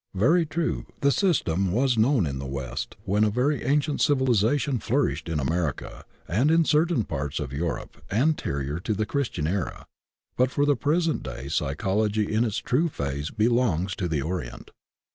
[0.15, 5.29] Very true, the system was known in the West when a very ancient civilization flourished
[5.29, 9.85] in America, and in certain parts of Europe anterior to the Christian era,
[10.35, 14.71] but for the present day psychology in its true phase belongs to the Orient.